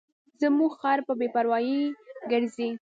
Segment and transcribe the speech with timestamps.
[0.41, 1.79] زموږ خر په بې پروایۍ
[2.31, 2.69] ګرځي.